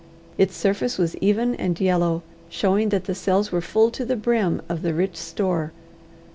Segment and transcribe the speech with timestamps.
[0.35, 4.59] Its surface was even and yellow, showing that the cells were full to the brim
[4.67, 5.73] of the rich store.